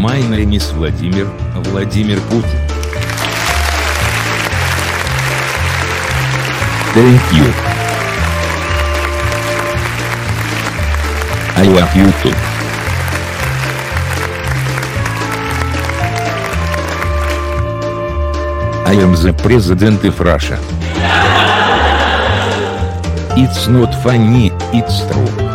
[0.00, 1.26] My name is Владимир,
[1.56, 2.58] Владимир Путин.
[6.94, 7.44] Thank you.
[11.54, 12.34] I love you too.
[18.86, 20.58] I am the president of Russia.
[23.36, 25.49] It's not funny, it's true.